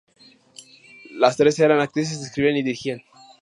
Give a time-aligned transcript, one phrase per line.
[1.11, 3.03] Las tres eran actrices, escribían y dirigían.